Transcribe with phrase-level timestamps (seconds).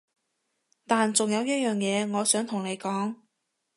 [0.87, 3.17] 但仲有一樣嘢我想同你講